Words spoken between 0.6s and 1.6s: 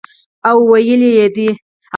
ویلي یې دي